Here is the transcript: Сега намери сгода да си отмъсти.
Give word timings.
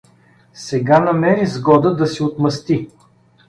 Сега 0.53 0.99
намери 0.99 1.45
сгода 1.45 1.95
да 1.95 2.07
си 2.07 2.23
отмъсти. 2.23 2.89